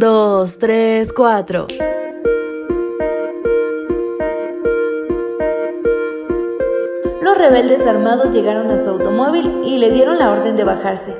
[0.00, 1.66] 2, 3, 4.
[7.20, 11.14] Los rebeldes armados llegaron a su automóvil y le dieron la orden de bajarse.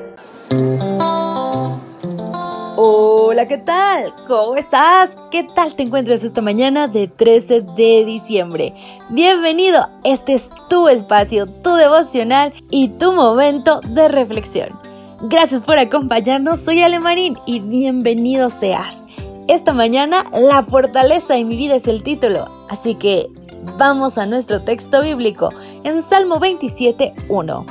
[2.75, 4.15] Hola, ¿qué tal?
[4.27, 5.15] ¿Cómo estás?
[5.29, 8.73] ¿Qué tal te encuentras esta mañana de 13 de diciembre?
[9.11, 14.90] Bienvenido, este es tu espacio, tu devocional y tu momento de reflexión.
[15.23, 19.03] Gracias por acompañarnos, soy Alemarín y bienvenido seas.
[19.47, 23.29] Esta mañana, La fortaleza en mi vida es el título, así que
[23.77, 25.51] vamos a nuestro texto bíblico
[25.83, 27.65] en Salmo 27, 1.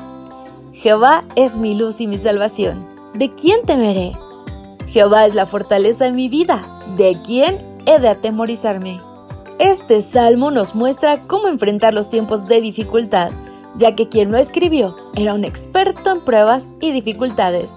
[0.74, 2.86] Jehová es mi luz y mi salvación.
[3.14, 4.12] ¿De quién temeré?
[4.86, 6.62] Jehová es la fortaleza de mi vida.
[6.96, 9.00] ¿De quién he de atemorizarme?
[9.58, 13.32] Este salmo nos muestra cómo enfrentar los tiempos de dificultad,
[13.76, 17.72] ya que quien lo escribió era un experto en pruebas y dificultades.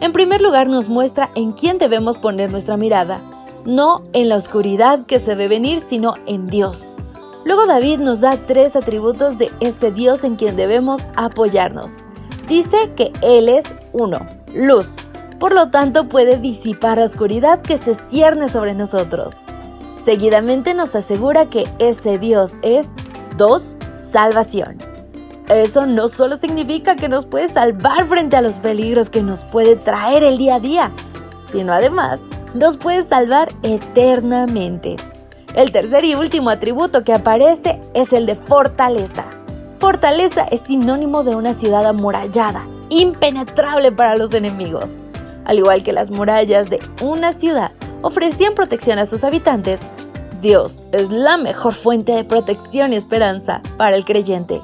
[0.00, 3.20] En primer lugar nos muestra en quién debemos poner nuestra mirada,
[3.64, 6.96] no en la oscuridad que se ve venir, sino en Dios.
[7.44, 12.04] Luego David nos da tres atributos de ese Dios en quien debemos apoyarnos.
[12.46, 14.20] Dice que Él es uno,
[14.54, 14.98] luz,
[15.38, 19.34] por lo tanto puede disipar la oscuridad que se cierne sobre nosotros.
[20.04, 22.94] Seguidamente nos asegura que ese Dios es
[23.36, 23.76] 2.
[23.92, 24.87] Salvación.
[25.48, 29.76] Eso no solo significa que nos puede salvar frente a los peligros que nos puede
[29.76, 30.92] traer el día a día,
[31.38, 32.20] sino además
[32.54, 34.96] nos puede salvar eternamente.
[35.54, 39.24] El tercer y último atributo que aparece es el de fortaleza.
[39.78, 44.98] Fortaleza es sinónimo de una ciudad amurallada, impenetrable para los enemigos.
[45.46, 49.80] Al igual que las murallas de una ciudad ofrecían protección a sus habitantes,
[50.42, 54.60] Dios es la mejor fuente de protección y esperanza para el creyente.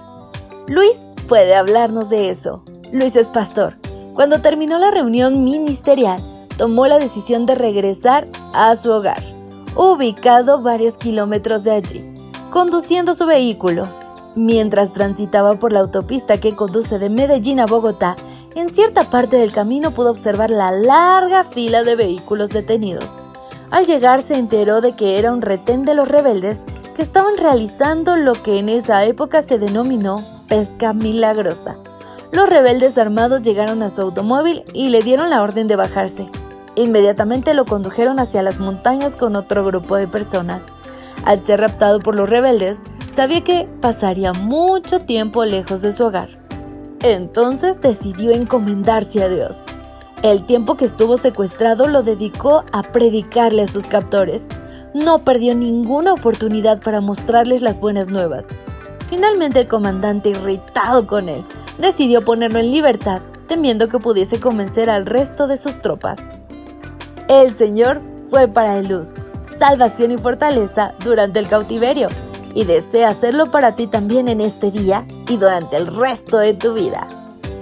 [0.67, 2.63] Luis puede hablarnos de eso.
[2.91, 3.77] Luis es pastor.
[4.15, 6.23] Cuando terminó la reunión ministerial,
[6.57, 9.23] tomó la decisión de regresar a su hogar,
[9.77, 13.87] ubicado varios kilómetros de allí, conduciendo su vehículo.
[14.37, 18.17] Mientras transitaba por la autopista que conduce de Medellín a Bogotá,
[18.55, 23.21] en cierta parte del camino pudo observar la larga fila de vehículos detenidos.
[23.71, 26.65] Al llegar se enteró de que era un retén de los rebeldes
[26.97, 31.77] que estaban realizando lo que en esa época se denominó pesca milagrosa.
[32.33, 36.29] Los rebeldes armados llegaron a su automóvil y le dieron la orden de bajarse.
[36.77, 40.67] Inmediatamente lo condujeron hacia las montañas con otro grupo de personas.
[41.25, 42.83] Al ser raptado por los rebeldes,
[43.15, 46.31] sabía que pasaría mucho tiempo lejos de su hogar.
[47.03, 49.65] Entonces decidió encomendarse a Dios.
[50.23, 54.49] El tiempo que estuvo secuestrado lo dedicó a predicarle a sus captores.
[54.95, 58.45] No perdió ninguna oportunidad para mostrarles las buenas nuevas.
[59.15, 61.45] Finalmente el comandante, irritado con él,
[61.79, 66.19] decidió ponerlo en libertad, temiendo que pudiese convencer al resto de sus tropas.
[67.29, 72.09] El Señor fue para él luz, salvación y fortaleza durante el cautiverio,
[72.57, 76.75] y desea hacerlo para ti también en este día y durante el resto de tu
[76.75, 77.07] vida.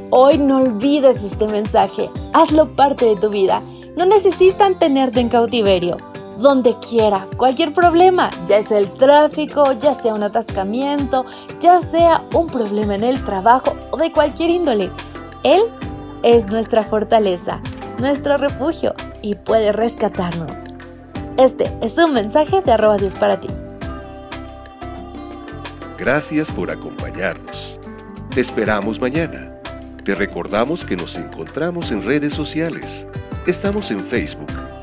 [0.08, 3.62] Hoy no olvides este mensaje, hazlo parte de tu vida.
[3.98, 5.98] No necesitan tenerte en cautiverio
[6.38, 11.24] donde quiera, cualquier problema, ya sea el tráfico, ya sea un atascamiento,
[11.60, 14.90] ya sea un problema en el trabajo o de cualquier índole.
[15.42, 15.62] Él
[16.22, 17.60] es nuestra fortaleza,
[17.98, 20.66] nuestro refugio y puede rescatarnos.
[21.36, 23.48] Este es un mensaje de arroba Dios para ti.
[25.98, 27.76] Gracias por acompañarnos.
[28.34, 29.48] Te esperamos mañana.
[30.04, 33.06] Te recordamos que nos encontramos en redes sociales.
[33.46, 34.61] Estamos en Facebook